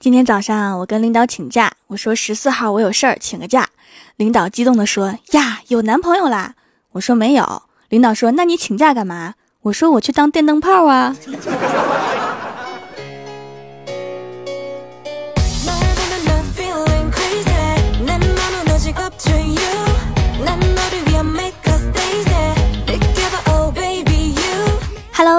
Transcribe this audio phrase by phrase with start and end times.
[0.00, 3.68] 今天早上我跟领导请假，我说十四号我有事儿，请个假。
[4.16, 6.54] 领导激动地说：“呀，有男朋友啦？”
[6.92, 7.64] 我说没有。
[7.90, 11.14] 领导说：“那你请假干嘛？”我说：“我去当电灯泡啊。”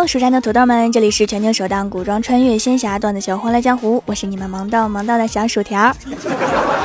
[0.07, 5.95] 蜀山的土豆们，这里是全球首档古装穿越仙侠段子秀《欢乐江湖》，我是你们萌到萌到的小薯条。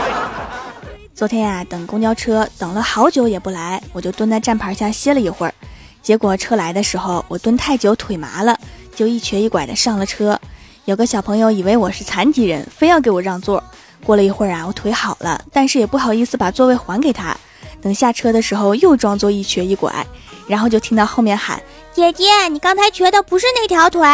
[1.15, 5.55] 昨天呀，等公交车等了好久也不来，我就蹲在站牌下歇了一会儿。
[6.03, 8.57] 结果车来的时候，我蹲太久腿麻了，
[8.95, 10.39] 就一瘸一拐的上了车。
[10.85, 13.63] 有个小朋友以为我是残疾人，非要给我让座。
[14.05, 17.35] 过了一会儿啊，我腿好了，但是也不好意思把座位还给他。
[17.81, 20.07] 等下车的时候，又装作一瘸一拐，
[20.47, 21.61] 然后就听到后面喊。
[21.97, 24.07] 姐姐，你刚才瘸的不是那条腿。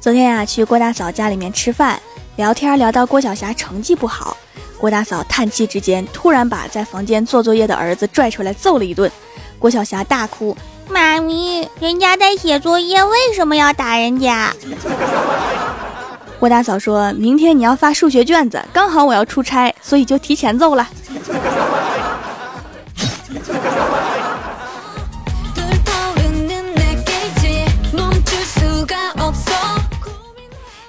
[0.00, 2.02] 昨天呀，去郭大嫂家里面吃饭，
[2.34, 4.36] 聊天聊到郭晓霞成绩不好，
[4.76, 9.08] 郭大嫂叹气之间，突然把在房间做作业的儿子拽出来揍了一顿。
[9.60, 10.56] 郭晓霞大哭
[10.90, 14.52] ：“妈咪，人家在写作业，为什么要打人家？”
[16.40, 20.88] 郭大嫂说：“明天你要发数学卷子，刚好我要出差，所以就提前揍了。”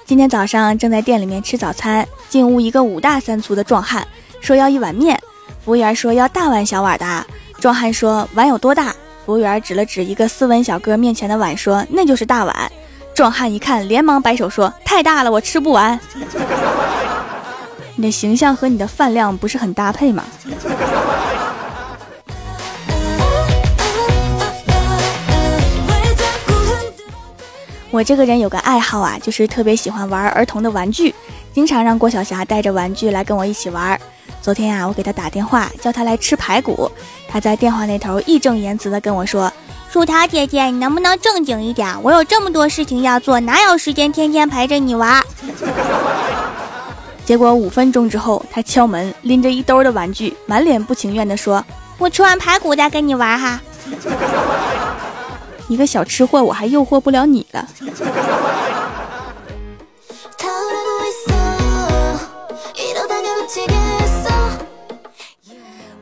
[0.06, 4.08] 今天早上正在店里面吃早餐，进屋一个五大三粗的壮汉，
[4.40, 5.20] 说要一碗面。
[5.62, 7.26] 服务员说要大碗小碗的。
[7.60, 8.94] 壮汉说碗有多大？
[9.26, 12.72] 服务员指了指一个斯文小哥面前的碗，说那就是大碗。
[13.14, 15.98] 壮汉一看，连忙摆手说：“太大了，我吃不完。”
[17.96, 20.24] 你的形象和你的饭量不是很搭配吗？
[27.90, 31.14] 我这个人有个爱好啊，就是特别喜欢玩儿童的玩具，
[31.52, 34.00] 经常让郭晓霞带着玩具来跟我一起玩。
[34.40, 36.90] 昨天啊，我给他打电话，叫他来吃排骨，
[37.28, 39.52] 他在电话那头义正言辞的跟我说。
[39.92, 42.02] 薯条姐姐，你能不能正经一点？
[42.02, 45.22] 我有这么多事情要做，哪有时间天天陪着你玩？
[47.26, 51.62] 结果五分钟之后，他敲门，拎着一兜的玩具，满脸不情愿地说
[51.98, 53.60] ：“我吃完排骨再跟你玩哈。
[55.68, 57.68] ”一个小吃货，我还诱惑不了你了。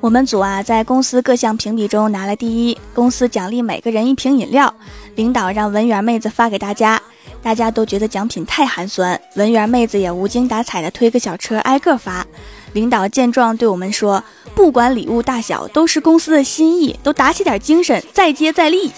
[0.00, 4.74] 我们组啊，在公司各项评比中拿了第一，公司奖励每个人一瓶饮料。
[5.16, 6.98] 领导让文员妹子发给大家，
[7.42, 12.26] 大家都觉得奖品太寒酸，文员妹子也无精打采的推个小车挨个发。
[12.72, 14.24] 领导见状对我们说
[14.56, 18.90] ：“不管礼物大小，都是公司的心意，都打起点精神，再接再厉。”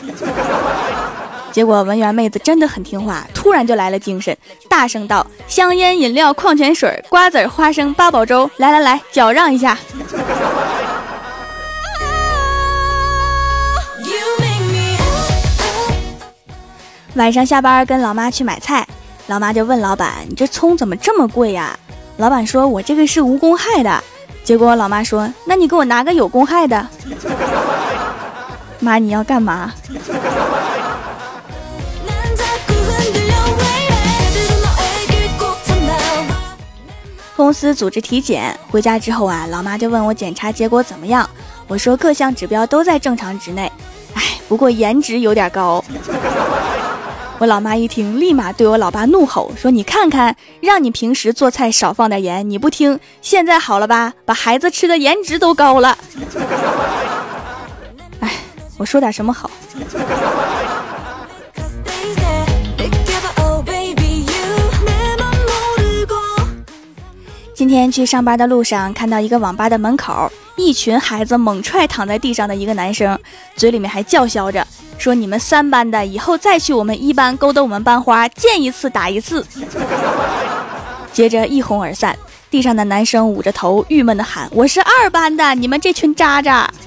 [1.51, 4.37] 结果文员妹子真的很听话，突然就来了精神，
[4.69, 9.77] 大声道：“香烟、饮料、矿泉水、瓜子、花生、八宝粥，来来来，脚让一下。”
[17.15, 18.87] 晚上下班跟老妈去买菜，
[19.27, 21.79] 老妈就问老板：“你这葱怎么这么贵呀？”
[22.17, 24.03] 老板说：“我这个是无公害的。”
[24.43, 26.89] 结果老妈说：“那你给我拿个有公害的。”
[28.81, 29.73] 妈，你要干嘛？
[37.37, 41.29] 公司组织体检，回家之后啊，老妈就问我检查结果怎么样，
[41.69, 43.71] 我说各项指标都在正常值内，
[44.15, 45.85] 哎，不过颜值有点高。
[47.43, 54.13] 我老妈一听，立马对我老爸怒吼说：“你看看，让你平时做菜少放点盐，你不听，现在好了吧？
[54.25, 55.99] 把孩子吃的颜值都高了。
[58.23, 58.31] ”哎，
[58.79, 59.51] 我说点什么好？
[67.57, 73.19] 今天去上班的路上，看到一个网吧的门口，一群孩子猛踹躺在地上的一个男生，
[73.57, 74.65] 嘴里面还叫嚣着。
[75.03, 79.45] 说你们三班的以后再去我们一班勾搭我们班花，见一次打一次。
[81.13, 82.17] 接着一哄而散，
[82.49, 86.73] 地上的男生捂着头，郁闷的喊：“我是二班的，你们这群渣渣。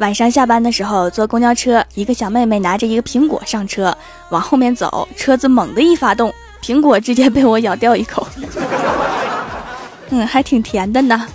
[0.00, 3.96] 晚上下班的时候坐公交车，一个小妹妹拿着一个苹果上车，
[4.28, 6.30] 往后面走，车子猛地一发动，
[6.62, 8.28] 苹果直接被我咬掉一口。
[10.14, 11.26] 嗯，还挺甜的呢。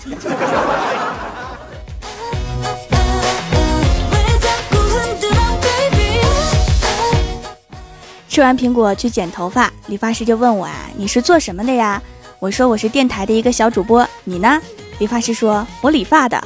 [8.30, 12.00] 吃完苹果去剪头发，理发师就问我啊，你是做什么的呀？
[12.38, 14.62] 我说我是电台的一个小主播，你呢？
[15.00, 16.40] 理发师说，我理发的。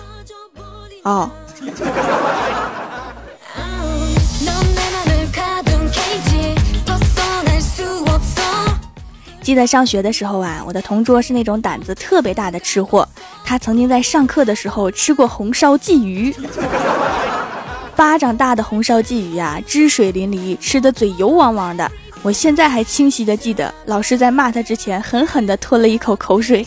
[1.03, 1.29] 哦。
[9.51, 13.05] 记得上学的时候啊，我的同桌是那种胆子特别大的吃货，
[13.43, 16.33] 他曾经在上课的时候吃过红烧鲫鱼，
[17.93, 21.91] 巴掌大的红烧鲫鱼啊，汁水淋漓，吃的嘴油汪汪的。
[22.21, 26.65] 我现在还清晰的记得，老师在骂他之前，狠狠的吞了一口口水。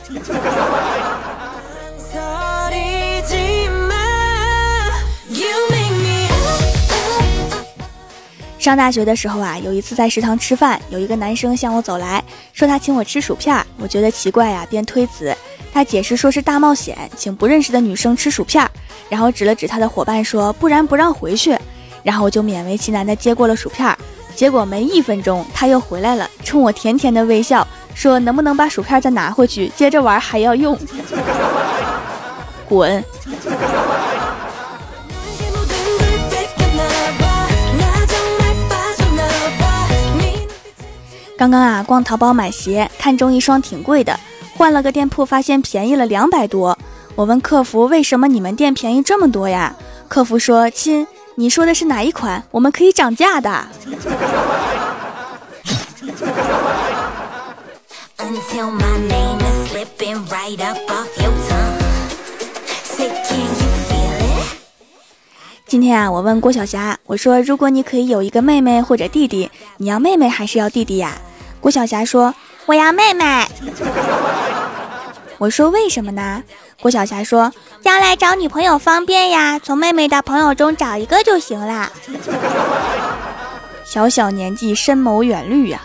[8.65, 12.25] 上大学的时候啊，有一次在食堂吃饭，有一个男生向我走来
[12.55, 15.37] 说他请我吃薯片，我觉得奇怪呀，便推辞。
[15.71, 18.67] 他解释说是大冒险，请不认识的女生吃薯片，
[19.11, 21.55] 然后指了指他的伙伴说不然不让回去，
[22.03, 23.95] 然后我就勉为其难的接过了薯片。
[24.35, 30.75] 结果没一分钟，他又回来了，冲我甜甜的微笑，说：“能不能把薯片再拿回去，接着玩还要用？”
[32.67, 33.05] 滚！
[41.44, 44.19] 刚刚啊，逛淘宝买鞋，看中一双挺贵的，
[44.56, 46.79] 换了个店铺，发现便宜了两百多。
[47.14, 49.76] 我问客服：“为什么你们店便宜这么多呀？”
[50.08, 51.06] 客服说：“亲。”
[51.37, 52.43] 你说的是哪一款？
[52.50, 53.67] 我们可以涨价的。
[65.67, 71.12] 今天啊，我问郭晓霞，我说如果你可以有一个妹妹或者弟弟，你要妹妹还是要弟弟呀？
[71.65, 72.35] 郭晓霞说
[72.67, 73.25] 我要妹妹。
[75.41, 76.43] 我说为什么呢？
[76.83, 77.51] 郭晓霞说
[77.81, 81.91] ：“将来找女朋友方便呀，从妹妹的朋友中找一个就行啦。
[83.83, 85.81] ”小小年纪深谋远虑呀！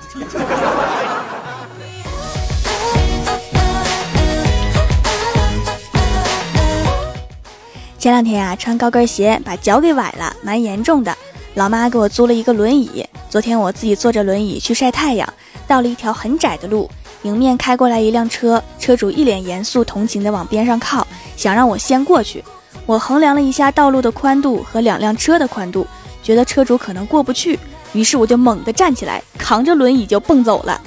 [7.98, 11.18] 前两天啊，穿高跟鞋把脚给崴了，蛮严重的。
[11.59, 13.06] 老妈给我租了一个轮椅。
[13.29, 15.27] 昨天我自己坐着轮椅去晒太阳，
[15.67, 16.89] 到了一条很窄的路。
[17.23, 22.41] 迎面开过来一辆车，车主一脸严肃同情地往边上靠，想让我先过去。
[22.85, 25.85] 我衡量了一下道路的宽度和两辆车的宽度，
[26.23, 27.59] 觉得车主可能过不去，
[27.91, 30.79] 于是我就猛地站起来，扛着轮椅就蹦走了。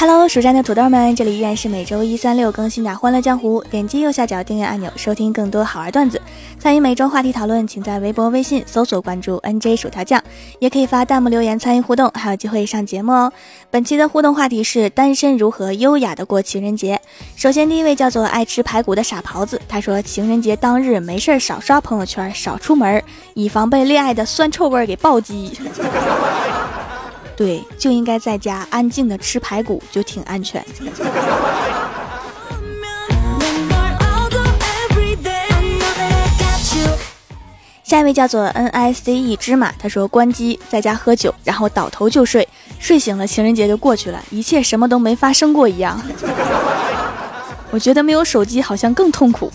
[0.00, 3.60] Hello，蜀山的土豆们，这里依然是每周一、三、六更新的《欢乐江湖》。
[3.68, 6.22] 点击右下角订阅按钮，收听更多好玩段子。
[6.56, 10.22] 参与每周话题讨论，请在微博、微信搜索关注 NJ 薯条酱，
[10.60, 13.32] 也可以发弹幕留言参与互动，还有机会上节目哦。
[13.72, 17.00] 本期的互动话题是单身如何优雅的过情人节。
[17.34, 23.02] 首先，第一位叫做爱吃排骨的傻狍子，他说情人节当日没事少刷朋友圈，少出门，
[23.34, 25.58] 以防被恋爱的酸臭味给暴击。
[27.38, 30.60] 对，就应该在家安静的吃排骨，就挺安全。
[37.84, 42.48] 下一位叫做 N I C E 芝麻，他说关机在家喝酒，然后倒头就睡，
[42.80, 46.02] 睡醒了情人节就过去了，一切什么都没发生过一样。
[47.70, 49.48] 我觉得没有手机好像更痛苦。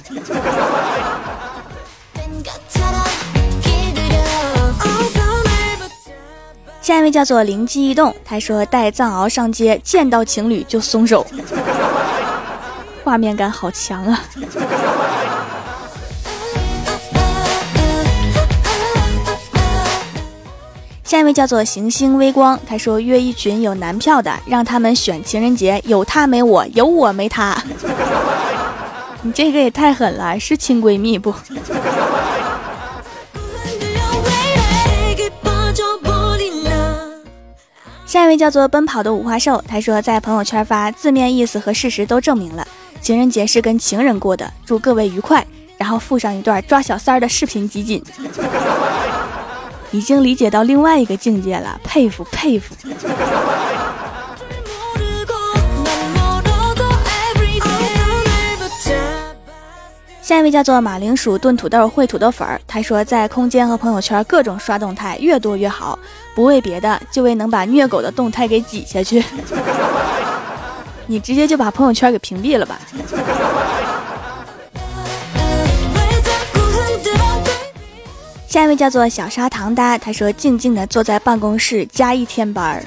[6.84, 11.26] 下一位叫做灵机一动，他说带藏獒上街，见到情侣就松手，
[13.06, 14.20] 画面感好强啊！
[21.06, 27.56] 下一位叫做行星微光，他说约一群有男票的，让他们选情人节，有他没我，有我没他。
[29.24, 31.34] 你这个也太狠了，是亲闺蜜不？
[38.34, 42.68] 位叫做奔跑的五花兽，他说在朋友圈发字面意思和事实都证明了，
[43.00, 45.46] 情人节是跟情人过的，祝各位愉快。
[45.78, 48.02] 然后附上一段抓小三儿的视频集锦，
[49.92, 52.74] 已经理解到另外一个境界了，佩服佩服。
[60.24, 66.00] 下一位叫做马铃薯炖土豆烩土豆粉儿，他说在空间和朋友圈各种刷动态，越多越好，
[66.34, 69.22] 不为别的，就为能把虐狗的动态给挤下去。
[71.08, 72.80] 你直接就把朋友圈给屏蔽了吧。
[78.48, 82.86] 下一位叫做小砂糖哒，他说静静的坐在办公室加一天班儿，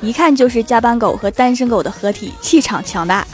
[0.00, 3.26] 一看就是加班狗和单身狗的合体，气场强大。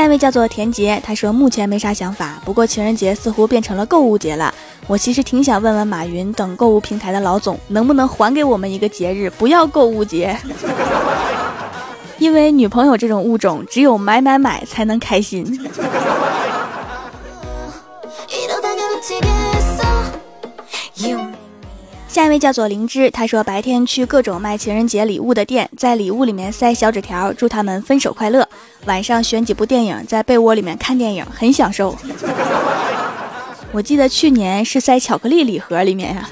[0.00, 4.54] 下一位叫做田杰，他说目前没啥想法，不过情人节似乎变成了购物节了。
[4.86, 10.34] 我其实挺想问问马云等购物平台的老总，能不能还给我们一个节日，不要购物节？
[12.16, 15.44] 因为女朋友这种物种，只有买买买才能开心。
[22.10, 28.48] 下一位叫做灵芝，他说白天去各种卖情人节礼物的店，在礼物里面塞小纸条，祝他们分手快乐。
[28.86, 31.96] 晚上选几部电影，在被窝里面看电影，很享受。
[33.70, 36.28] 我记得去年是塞巧克力礼盒里面呀。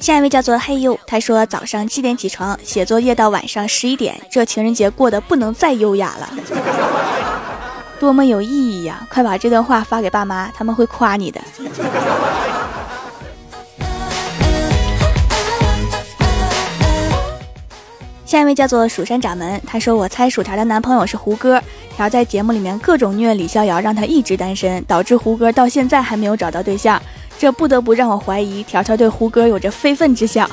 [0.00, 7.17] 下一位叫做嘿呦，他说早上七点起床写作业到晚上十一点，这情人节过得不能再优雅了。
[7.98, 9.04] 多么有意义呀！
[9.10, 11.40] 快把这段话发给爸妈，他们会夸你的。
[18.24, 21.60] 下一位叫做蜀山掌门，他说：“我猜薯条的男朋友是胡歌，
[21.96, 27.02] 条在节目里面各种虐李逍遥，让他一直单身，导致胡歌到现在还没有找到对象，
[27.36, 30.48] 这不得不让我怀疑条条对胡歌有着非分之想。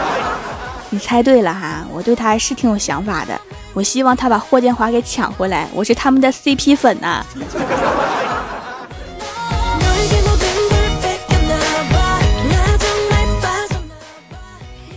[0.90, 3.40] 你猜对了哈，我对他是挺有想法的。”
[3.78, 7.24] 我希望他把霍建华给抢回来，我是他们的 CP 粉呐。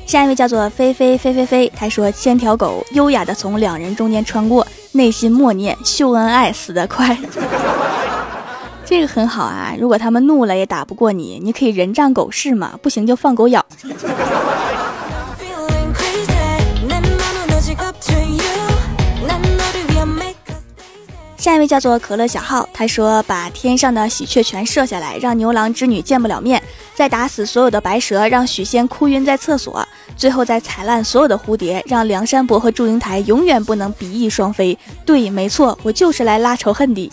[0.08, 7.16] 下一位叫做飞飞飞飞飞，他说：“千条狗优雅的从两人中间穿过，内心默念秀恩爱死得快。
[8.84, 13.64] ”这个很好啊，如果他们怒了也打不过你，你可以人仗狗势嘛，不行就放狗咬。
[21.52, 26.64] 下一位叫做可乐小号，他说把天上的喜鹊全射下来，让牛郎织女见不了面，
[26.96, 34.78] 再打死所有的白蛇，让许仙哭晕在厕所，最后再踩烂所有的蝴蝶，让梁山伯和祝英台永远不能比翼双飞。
[35.06, 37.12] 对，没错，我就是来拉仇恨的。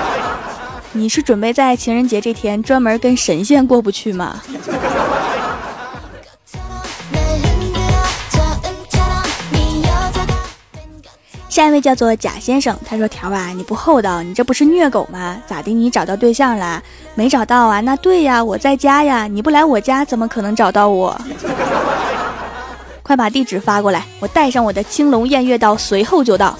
[0.92, 4.42] 你是准备在情人节这天专门跟神仙过不去吗？
[11.56, 15.38] 下一位叫做贾先生，他说：“条啊，你不厚道，你这不是虐狗吗？
[15.46, 15.72] 咋的？
[15.72, 16.82] 你找到对象了？
[17.14, 17.80] 没找到啊？
[17.80, 21.18] 那对呀，我在家呀，你不来我家，怎么可能找到我？
[23.02, 26.58] 快把地址发过来，我带上我的青龙偃月刀，随后就到。”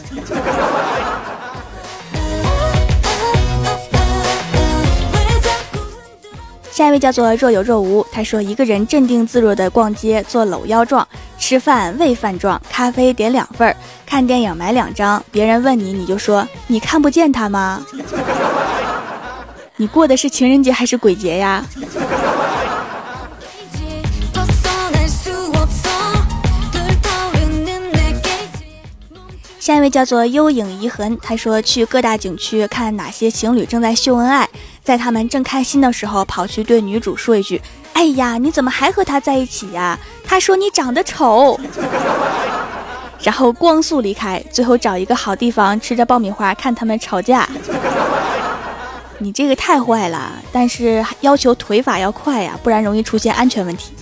[6.76, 11.02] 下一位叫做若有若无，他说：“一个人镇定自若的逛街，做搂腰状；
[11.38, 15.24] 吃饭喂饭状；咖啡点两份儿；看电影买两张。
[15.32, 17.82] 别人问你，你就说你看不见他吗？
[19.76, 21.64] 你过的是情人节还是鬼节呀？”
[29.58, 34.48] 下一位叫做幽影遗痕，他说去各大景区看哪些情侣正在秀恩爱，
[34.86, 37.60] 在他们正开心的时候，跑去对女主说一句
[37.92, 41.58] ：“哎呀，你怎么还和他在一起呀？”他说：“你长得丑。”
[43.20, 47.48] 然后光速离开，最后找一个好地方吃着爆米花看他们吵架。
[49.18, 53.92] 你这个太坏了，但是要求腿法要快呀，不然容易出现安全问题。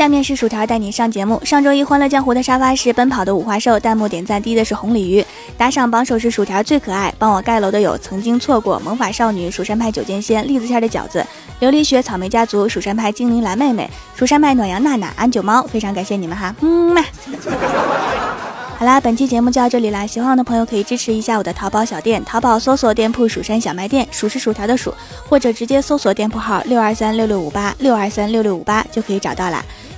[0.00, 1.38] 下面是薯条带你上节目。
[1.44, 5.22] 上周一欢乐江湖的沙发是奔跑的五花兽，弹幕点赞低的是红鲤鱼，
[5.58, 7.12] 打赏榜首是薯条最可爱。
[7.18, 11.22] 帮我盖楼的有曾经错过、萌法少女、蜀山派九剑仙、栗子馅的饺子、
[11.60, 17.04] 琉璃雪、草莓家族、蜀山派精灵蓝妹妹、蜀山派暖阳娜娜、安九猫，非常感谢你们哈，嗯嘛。
[18.78, 20.06] 好啦，本期节目就到这里啦！
[20.06, 24.94] 喜欢我的朋友可以支持一下我的淘宝小店，淘宝搜索店铺“蜀山小卖店”，数是薯条的数，
[25.28, 29.62] 或者直接搜索店铺号六二三六六五八六二三六六五八就可以找到啦。